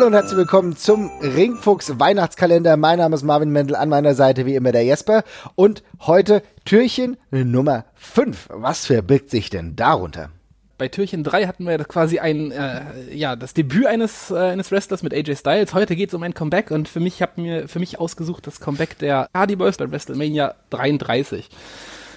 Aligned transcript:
und 0.00 0.14
herzlich 0.14 0.38
willkommen 0.38 0.74
zum 0.76 1.10
Ringfuchs 1.20 2.00
Weihnachtskalender. 2.00 2.76
Mein 2.76 2.98
Name 2.98 3.14
ist 3.14 3.22
Marvin 3.22 3.50
Mendel, 3.50 3.76
an 3.76 3.90
meiner 3.90 4.14
Seite 4.14 4.46
wie 4.46 4.56
immer 4.56 4.72
der 4.72 4.82
Jesper. 4.84 5.22
Und 5.54 5.84
heute 6.00 6.42
Türchen 6.64 7.18
Nummer 7.30 7.84
5. 7.94 8.48
Was 8.50 8.86
verbirgt 8.86 9.30
sich 9.30 9.50
denn 9.50 9.76
darunter? 9.76 10.30
Bei 10.78 10.88
Türchen 10.88 11.22
3 11.22 11.46
hatten 11.46 11.66
wir 11.66 11.78
quasi 11.84 12.18
ein, 12.18 12.50
äh, 12.50 13.14
ja, 13.14 13.36
das 13.36 13.54
Debüt 13.54 13.86
eines, 13.86 14.30
äh, 14.32 14.38
eines 14.38 14.72
Wrestlers 14.72 15.04
mit 15.04 15.12
AJ 15.14 15.36
Styles. 15.36 15.74
Heute 15.74 15.94
geht 15.94 16.08
es 16.08 16.14
um 16.14 16.22
ein 16.24 16.34
Comeback 16.34 16.70
und 16.72 16.88
für 16.88 16.98
mich 16.98 17.22
habe 17.22 17.40
mir 17.40 17.68
für 17.68 17.78
mich 17.78 18.00
ausgesucht 18.00 18.46
das 18.46 18.60
Comeback 18.60 18.98
der 18.98 19.28
Hardy 19.34 19.54
Boys 19.54 19.76
bei 19.76 19.88
WrestleMania 19.88 20.54
33. 20.70 21.48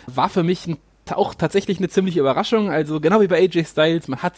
War 0.07 0.29
für 0.29 0.43
mich 0.43 0.65
ein 0.65 0.77
auch 1.13 1.35
tatsächlich 1.35 1.77
eine 1.77 1.89
ziemliche 1.89 2.19
Überraschung. 2.19 2.71
Also 2.71 2.99
genau 2.99 3.21
wie 3.21 3.27
bei 3.27 3.37
AJ 3.37 3.65
Styles, 3.65 4.07
man 4.07 4.23
hat 4.23 4.33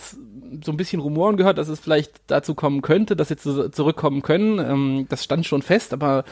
so 0.63 0.71
ein 0.71 0.77
bisschen 0.77 1.01
Rumoren 1.01 1.37
gehört, 1.37 1.57
dass 1.57 1.67
es 1.67 1.79
vielleicht 1.79 2.11
dazu 2.27 2.55
kommen 2.55 2.81
könnte, 2.81 3.15
dass 3.15 3.29
sie 3.29 3.37
zu, 3.37 3.69
zurückkommen 3.69 4.21
können. 4.21 4.59
Ähm, 4.59 5.05
das 5.09 5.23
stand 5.23 5.45
schon 5.45 5.61
fest, 5.61 5.93
aber 5.93 6.23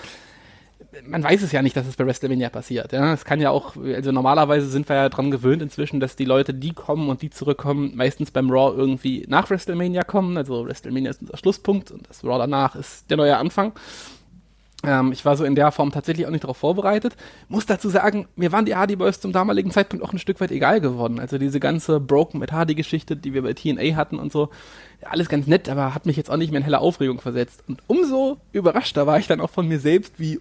man 1.08 1.24
weiß 1.24 1.42
es 1.42 1.52
ja 1.52 1.62
nicht, 1.62 1.76
dass 1.76 1.88
es 1.88 1.96
bei 1.96 2.06
WrestleMania 2.06 2.50
passiert. 2.50 2.92
Ja, 2.94 3.14
es 3.14 3.26
kann 3.26 3.42
ja 3.42 3.50
auch, 3.50 3.76
also 3.76 4.12
normalerweise 4.12 4.68
sind 4.68 4.88
wir 4.90 4.96
ja 4.96 5.10
dran 5.10 5.32
gewöhnt 5.32 5.62
inzwischen, 5.62 6.00
dass 6.00 6.16
die 6.16 6.26
Leute, 6.26 6.54
die 6.54 6.74
kommen 6.74 7.10
und 7.10 7.22
die 7.22 7.30
zurückkommen, 7.30 7.94
meistens 7.96 8.32
beim 8.32 8.50
Raw 8.50 8.76
irgendwie 8.76 9.26
nach 9.28 9.50
WrestleMania 9.50 10.04
kommen. 10.04 10.38
Also 10.38 10.66
WrestleMania 10.66 11.12
ist 11.12 11.22
unser 11.22 11.38
Schlusspunkt 11.38 11.92
und 11.92 12.08
das 12.08 12.24
Raw 12.24 12.38
danach 12.38 12.76
ist 12.76 13.10
der 13.10 13.18
neue 13.18 13.38
Anfang. 13.38 13.74
Ähm, 14.88 15.12
ich 15.12 15.26
war 15.26 15.38
so 15.38 15.44
in 15.44 15.56
der 15.56 15.72
Form 15.72 15.92
tatsächlich 15.92 16.26
auch 16.28 16.32
nicht 16.32 16.44
darauf 16.44 16.58
vorbereitet. 16.58 17.16
Muss 17.48 17.66
dazu 17.66 17.90
sagen, 17.90 18.28
mir 18.36 18.52
waren 18.52 18.66
die 18.66 18.76
Hardy 18.76 18.96
Boys 18.96 19.20
zum 19.20 19.32
damaligen 19.32 19.72
Zeitpunkt 19.72 20.04
auch 20.04 20.14
ein 20.14 20.20
Stück 20.20 20.40
weit 20.40 20.52
egal 20.52 20.82
geworden. 20.82 21.20
Also 21.20 21.38
diese 21.38 21.60
ganze 21.60 22.00
Broken 22.00 22.40
mit 22.40 22.52
Hardy 22.52 22.76
Geschichte, 22.76 23.16
die 23.16 23.34
wir 23.34 23.44
bei 23.44 23.54
TNA 23.54 23.96
hatten 23.96 24.20
und 24.20 24.32
so, 24.32 24.50
alles 25.02 25.30
ganz 25.30 25.48
nett, 25.48 25.70
aber 25.70 25.94
hat 25.94 26.06
mich 26.06 26.18
jetzt 26.18 26.30
auch 26.30 26.38
nicht 26.38 26.52
mehr 26.52 26.60
in 26.60 26.64
helle 26.64 26.80
Aufregung 26.80 27.20
versetzt. 27.20 27.64
Und 27.68 27.82
umso 27.88 28.38
überraschter 28.52 29.08
war 29.08 29.20
ich 29.20 29.28
dann 29.28 29.42
auch 29.42 29.50
von 29.50 29.68
mir 29.68 29.80
selbst, 29.80 30.20
wie 30.20 30.40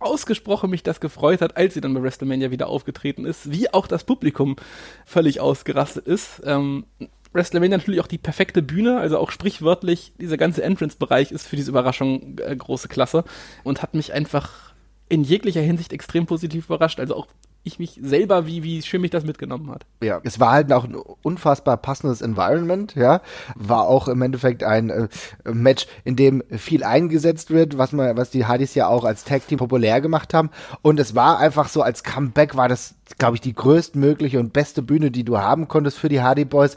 ausgesprochen 0.00 0.70
mich 0.70 0.82
das 0.82 1.00
gefreut 1.00 1.42
hat, 1.42 1.56
als 1.56 1.74
sie 1.74 1.80
dann 1.80 1.94
bei 1.94 2.02
WrestleMania 2.02 2.50
wieder 2.50 2.68
aufgetreten 2.68 3.24
ist, 3.24 3.50
wie 3.50 3.72
auch 3.72 3.86
das 3.86 4.04
Publikum 4.04 4.56
völlig 5.04 5.40
ausgerastet 5.40 6.06
ist. 6.06 6.42
Ähm, 6.44 6.84
WrestleMania 7.32 7.78
natürlich 7.78 8.00
auch 8.00 8.06
die 8.06 8.18
perfekte 8.18 8.62
Bühne, 8.62 8.98
also 8.98 9.18
auch 9.18 9.30
sprichwörtlich, 9.30 10.12
dieser 10.18 10.36
ganze 10.36 10.62
Entrance-Bereich 10.62 11.30
ist 11.30 11.46
für 11.46 11.56
diese 11.56 11.70
Überraschung 11.70 12.38
äh, 12.38 12.54
große 12.56 12.88
Klasse 12.88 13.24
und 13.62 13.82
hat 13.82 13.94
mich 13.94 14.12
einfach 14.12 14.74
in 15.08 15.24
jeglicher 15.24 15.60
Hinsicht 15.60 15.92
extrem 15.92 16.26
positiv 16.26 16.66
überrascht. 16.66 17.00
Also 17.00 17.16
auch 17.16 17.26
ich 17.70 17.78
mich 17.78 17.98
selber, 18.02 18.46
wie, 18.46 18.62
wie 18.62 18.82
schön 18.82 19.00
mich 19.00 19.10
das 19.10 19.24
mitgenommen 19.24 19.70
hat. 19.70 19.86
Ja, 20.02 20.20
es 20.24 20.38
war 20.40 20.52
halt 20.52 20.72
auch 20.72 20.84
ein 20.84 20.94
unfassbar 21.22 21.76
passendes 21.76 22.20
Environment, 22.20 22.94
ja. 22.94 23.22
War 23.54 23.88
auch 23.88 24.08
im 24.08 24.22
Endeffekt 24.22 24.64
ein 24.64 24.90
äh, 24.90 25.08
Match, 25.44 25.86
in 26.04 26.16
dem 26.16 26.42
viel 26.50 26.84
eingesetzt 26.84 27.50
wird, 27.50 27.78
was 27.78 27.92
man, 27.92 28.16
was 28.16 28.30
die 28.30 28.46
Hardys 28.46 28.74
ja 28.74 28.88
auch 28.88 29.04
als 29.04 29.24
Tag 29.24 29.46
Team 29.46 29.58
populär 29.58 30.00
gemacht 30.00 30.34
haben. 30.34 30.50
Und 30.82 31.00
es 31.00 31.14
war 31.14 31.38
einfach 31.38 31.68
so, 31.68 31.82
als 31.82 32.04
Comeback 32.04 32.56
war 32.56 32.68
das, 32.68 32.94
glaube 33.18 33.36
ich, 33.36 33.40
die 33.40 33.54
größtmögliche 33.54 34.38
und 34.38 34.52
beste 34.52 34.82
Bühne, 34.82 35.10
die 35.10 35.24
du 35.24 35.38
haben 35.38 35.68
konntest 35.68 35.98
für 35.98 36.08
die 36.08 36.20
Hardy 36.20 36.44
Boys 36.44 36.76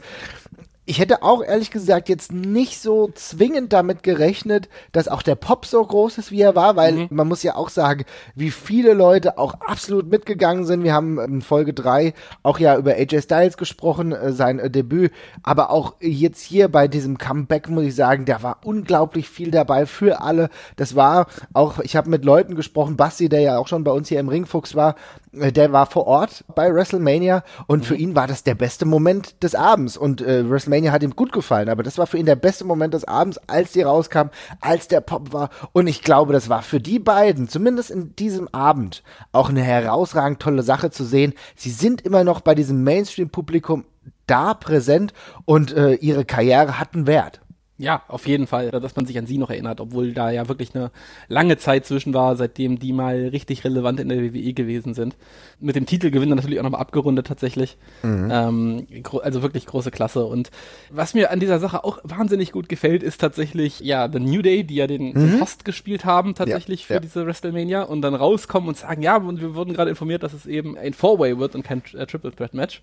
ich 0.86 0.98
hätte 0.98 1.22
auch 1.22 1.42
ehrlich 1.42 1.70
gesagt 1.70 2.10
jetzt 2.10 2.32
nicht 2.32 2.80
so 2.80 3.08
zwingend 3.14 3.72
damit 3.72 4.02
gerechnet, 4.02 4.68
dass 4.92 5.08
auch 5.08 5.22
der 5.22 5.34
Pop 5.34 5.64
so 5.64 5.82
groß 5.82 6.18
ist, 6.18 6.30
wie 6.30 6.42
er 6.42 6.54
war, 6.54 6.76
weil 6.76 6.92
mhm. 6.92 7.08
man 7.10 7.26
muss 7.26 7.42
ja 7.42 7.56
auch 7.56 7.70
sagen, 7.70 8.04
wie 8.34 8.50
viele 8.50 8.92
Leute 8.92 9.38
auch 9.38 9.54
absolut 9.60 10.10
mitgegangen 10.10 10.66
sind. 10.66 10.84
Wir 10.84 10.92
haben 10.92 11.18
in 11.18 11.40
Folge 11.40 11.72
drei 11.72 12.12
auch 12.42 12.58
ja 12.58 12.76
über 12.76 12.92
AJ 12.92 13.22
Styles 13.22 13.56
gesprochen, 13.56 14.12
äh, 14.12 14.32
sein 14.32 14.58
äh, 14.58 14.70
Debüt, 14.70 15.12
aber 15.42 15.70
auch 15.70 15.94
jetzt 16.00 16.42
hier 16.42 16.68
bei 16.68 16.86
diesem 16.86 17.16
Comeback 17.16 17.70
muss 17.70 17.84
ich 17.84 17.94
sagen, 17.94 18.26
da 18.26 18.42
war 18.42 18.58
unglaublich 18.64 19.30
viel 19.30 19.50
dabei 19.50 19.86
für 19.86 20.20
alle. 20.20 20.50
Das 20.76 20.94
war 20.94 21.28
auch, 21.54 21.78
ich 21.80 21.96
habe 21.96 22.10
mit 22.10 22.26
Leuten 22.26 22.56
gesprochen, 22.56 22.96
Basti, 22.96 23.30
der 23.30 23.40
ja 23.40 23.58
auch 23.58 23.68
schon 23.68 23.84
bei 23.84 23.92
uns 23.92 24.08
hier 24.08 24.20
im 24.20 24.28
Ringfuchs 24.28 24.74
war, 24.74 24.96
äh, 25.32 25.50
der 25.50 25.72
war 25.72 25.86
vor 25.86 26.06
Ort 26.06 26.44
bei 26.54 26.72
WrestleMania 26.74 27.42
und 27.66 27.80
mhm. 27.80 27.84
für 27.84 27.96
ihn 27.96 28.14
war 28.14 28.26
das 28.26 28.42
der 28.42 28.54
beste 28.54 28.84
Moment 28.84 29.42
des 29.42 29.54
Abends 29.54 29.96
und 29.96 30.20
äh, 30.20 30.48
WrestleMania 30.48 30.73
hat 30.82 31.02
ihm 31.02 31.16
gut 31.16 31.32
gefallen, 31.32 31.68
aber 31.68 31.82
das 31.82 31.98
war 31.98 32.06
für 32.06 32.18
ihn 32.18 32.26
der 32.26 32.36
beste 32.36 32.64
Moment 32.64 32.94
des 32.94 33.04
Abends, 33.04 33.38
als 33.46 33.72
die 33.72 33.82
rauskam, 33.82 34.28
als 34.60 34.88
der 34.88 35.00
Pop 35.00 35.32
war 35.32 35.50
und 35.72 35.86
ich 35.86 36.02
glaube, 36.02 36.32
das 36.32 36.48
war 36.48 36.62
für 36.62 36.80
die 36.80 36.98
beiden, 36.98 37.48
zumindest 37.48 37.90
in 37.90 38.16
diesem 38.16 38.48
Abend, 38.48 39.02
auch 39.32 39.48
eine 39.48 39.62
herausragend 39.62 40.40
tolle 40.40 40.62
Sache 40.62 40.90
zu 40.90 41.04
sehen. 41.04 41.34
Sie 41.56 41.70
sind 41.70 42.02
immer 42.02 42.24
noch 42.24 42.40
bei 42.40 42.54
diesem 42.54 42.84
Mainstream-Publikum 42.84 43.84
da 44.26 44.54
präsent 44.54 45.12
und 45.44 45.72
äh, 45.72 45.94
ihre 45.94 46.24
Karriere 46.24 46.78
hat 46.78 46.94
einen 46.94 47.06
Wert. 47.06 47.40
Ja, 47.76 48.02
auf 48.06 48.28
jeden 48.28 48.46
Fall, 48.46 48.70
dass 48.70 48.94
man 48.94 49.04
sich 49.04 49.18
an 49.18 49.26
sie 49.26 49.36
noch 49.36 49.50
erinnert, 49.50 49.80
obwohl 49.80 50.12
da 50.12 50.30
ja 50.30 50.48
wirklich 50.48 50.76
eine 50.76 50.92
lange 51.26 51.56
Zeit 51.56 51.84
zwischen 51.84 52.14
war, 52.14 52.36
seitdem 52.36 52.78
die 52.78 52.92
mal 52.92 53.28
richtig 53.32 53.64
relevant 53.64 53.98
in 53.98 54.08
der 54.08 54.22
WWE 54.22 54.52
gewesen 54.52 54.94
sind. 54.94 55.16
Mit 55.58 55.74
dem 55.74 55.84
Titelgewinn 55.84 56.28
dann 56.28 56.36
natürlich 56.36 56.60
auch 56.60 56.62
nochmal 56.64 56.80
abgerundet 56.80 57.26
tatsächlich. 57.26 57.76
Mhm. 58.04 58.28
Ähm, 58.30 58.86
also 59.22 59.42
wirklich 59.42 59.66
große 59.66 59.90
Klasse. 59.90 60.24
Und 60.24 60.52
was 60.90 61.14
mir 61.14 61.32
an 61.32 61.40
dieser 61.40 61.58
Sache 61.58 61.82
auch 61.82 61.98
wahnsinnig 62.04 62.52
gut 62.52 62.68
gefällt, 62.68 63.02
ist 63.02 63.20
tatsächlich, 63.20 63.80
ja, 63.80 64.08
The 64.08 64.20
New 64.20 64.42
Day, 64.42 64.62
die 64.62 64.76
ja 64.76 64.86
den, 64.86 65.08
mhm. 65.08 65.14
den 65.14 65.40
Host 65.40 65.64
gespielt 65.64 66.04
haben, 66.04 66.36
tatsächlich 66.36 66.82
ja, 66.82 66.86
für 66.86 66.94
ja. 66.94 67.00
diese 67.00 67.26
WrestleMania 67.26 67.82
und 67.82 68.02
dann 68.02 68.14
rauskommen 68.14 68.68
und 68.68 68.76
sagen, 68.76 69.02
ja, 69.02 69.16
und 69.16 69.40
wir 69.40 69.56
wurden 69.56 69.74
gerade 69.74 69.90
informiert, 69.90 70.22
dass 70.22 70.32
es 70.32 70.46
eben 70.46 70.78
ein 70.78 70.94
Four-Way 70.94 71.40
wird 71.40 71.56
und 71.56 71.64
kein 71.64 71.82
äh, 71.94 72.06
Triple 72.06 72.32
Threat 72.32 72.54
Match. 72.54 72.82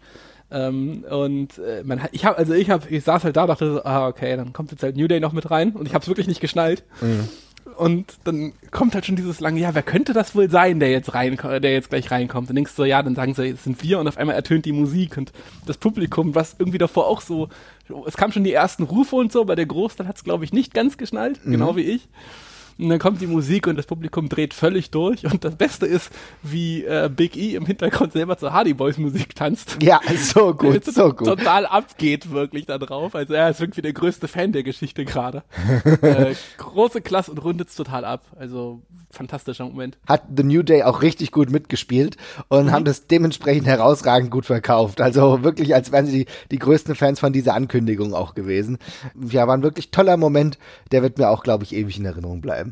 Ähm, 0.51 1.05
und 1.09 1.57
äh, 1.59 1.83
man, 1.83 2.01
ich 2.11 2.25
habe, 2.25 2.37
also 2.37 2.53
ich 2.53 2.69
habe, 2.69 2.89
ich 2.89 3.03
saß 3.03 3.23
halt 3.23 3.37
da, 3.37 3.47
dachte 3.47 3.73
so, 3.73 3.83
ah 3.83 4.07
okay, 4.07 4.35
dann 4.35 4.53
kommt 4.53 4.71
jetzt 4.71 4.83
halt 4.83 4.97
New 4.97 5.07
Day 5.07 5.19
noch 5.19 5.33
mit 5.33 5.49
rein 5.49 5.71
und 5.71 5.85
ich 5.85 5.93
habe 5.93 6.01
es 6.01 6.07
wirklich 6.07 6.27
nicht 6.27 6.41
geschnallt. 6.41 6.83
Mhm. 7.01 7.29
Und 7.77 8.17
dann 8.25 8.53
kommt 8.71 8.95
halt 8.95 9.05
schon 9.05 9.15
dieses 9.15 9.39
lange, 9.39 9.59
ja, 9.59 9.73
wer 9.73 9.83
könnte 9.83 10.13
das 10.13 10.35
wohl 10.35 10.49
sein, 10.49 10.79
der 10.79 10.91
jetzt 10.91 11.13
rein, 11.13 11.37
der 11.37 11.71
jetzt 11.71 11.89
gleich 11.89 12.11
reinkommt? 12.11 12.49
Und 12.49 12.55
denkst 12.55 12.71
du, 12.75 12.81
so, 12.81 12.85
ja, 12.85 13.01
dann 13.01 13.15
sagen 13.15 13.33
sie, 13.33 13.49
es 13.49 13.63
sind 13.63 13.81
wir 13.81 13.99
und 13.99 14.07
auf 14.07 14.17
einmal 14.17 14.35
ertönt 14.35 14.65
die 14.65 14.71
Musik 14.71 15.17
und 15.17 15.31
das 15.65 15.77
Publikum, 15.77 16.35
was 16.35 16.55
irgendwie 16.59 16.79
davor 16.79 17.07
auch 17.07 17.21
so, 17.21 17.49
es 18.05 18.17
kam 18.17 18.31
schon 18.31 18.43
die 18.43 18.53
ersten 18.53 18.83
Rufe 18.83 19.15
und 19.15 19.31
so, 19.31 19.41
aber 19.41 19.55
der 19.55 19.67
Großteil 19.67 20.07
hat 20.07 20.17
es, 20.17 20.23
glaube 20.23 20.43
ich, 20.43 20.53
nicht 20.53 20.73
ganz 20.73 20.97
geschnallt, 20.97 21.45
mhm. 21.45 21.51
genau 21.51 21.75
wie 21.75 21.81
ich. 21.81 22.09
Und 22.77 22.89
dann 22.89 22.99
kommt 22.99 23.21
die 23.21 23.27
Musik 23.27 23.67
und 23.67 23.77
das 23.77 23.85
Publikum 23.85 24.29
dreht 24.29 24.53
völlig 24.53 24.91
durch. 24.91 25.25
Und 25.25 25.43
das 25.43 25.55
Beste 25.55 25.85
ist, 25.85 26.11
wie 26.41 26.83
äh, 26.83 27.09
Big 27.13 27.35
E 27.35 27.55
im 27.55 27.65
Hintergrund 27.65 28.13
selber 28.13 28.37
zur 28.37 28.53
Hardy 28.53 28.73
Boys 28.73 28.97
Musik 28.97 29.35
tanzt. 29.35 29.77
Ja, 29.81 29.99
so 30.17 30.53
gut, 30.55 30.85
so 30.85 31.13
gut. 31.13 31.27
Total 31.27 31.65
abgeht 31.65 32.31
wirklich 32.31 32.65
da 32.65 32.77
drauf. 32.77 33.15
Also 33.15 33.33
er 33.33 33.49
ist 33.49 33.61
irgendwie 33.61 33.81
der 33.81 33.93
größte 33.93 34.27
Fan 34.27 34.51
der 34.51 34.63
Geschichte 34.63 35.05
gerade. 35.05 35.43
äh, 36.01 36.35
große 36.57 37.01
Klasse 37.01 37.31
und 37.31 37.37
rundet's 37.39 37.75
total 37.75 38.05
ab. 38.05 38.25
Also 38.37 38.81
fantastischer 39.11 39.65
Moment. 39.65 39.97
Hat 40.07 40.23
The 40.35 40.43
New 40.43 40.63
Day 40.63 40.83
auch 40.83 41.01
richtig 41.01 41.31
gut 41.31 41.49
mitgespielt 41.49 42.17
und 42.47 42.67
mhm. 42.67 42.71
haben 42.71 42.85
das 42.85 43.07
dementsprechend 43.07 43.67
herausragend 43.67 44.31
gut 44.31 44.45
verkauft. 44.45 45.01
Also 45.01 45.43
wirklich, 45.43 45.75
als 45.75 45.91
wären 45.91 46.05
sie 46.05 46.25
die, 46.25 46.31
die 46.51 46.59
größten 46.59 46.95
Fans 46.95 47.19
von 47.19 47.33
dieser 47.33 47.53
Ankündigung 47.53 48.13
auch 48.13 48.33
gewesen. 48.33 48.77
Ja, 49.29 49.47
war 49.47 49.55
ein 49.55 49.63
wirklich 49.63 49.91
toller 49.91 50.17
Moment. 50.17 50.57
Der 50.91 51.01
wird 51.03 51.17
mir 51.17 51.29
auch, 51.29 51.43
glaube 51.43 51.63
ich, 51.63 51.75
ewig 51.75 51.97
in 51.97 52.05
Erinnerung 52.05 52.41
bleiben. 52.41 52.70